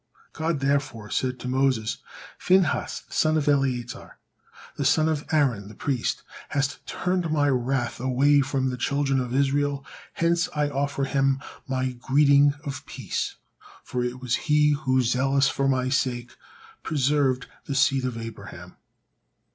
[0.33, 1.99] God therefore said to Moses,
[2.39, 4.17] "Phinehas the son of Eleazar,
[4.75, 9.31] the son of Aaron the priest, hast turned My wrath away from the children of
[9.35, 13.35] Israel, hence I offer him My greeting of peace,
[13.83, 16.35] for it was he who, zealous for My sake,
[16.81, 18.77] preserved the seed of Abraham."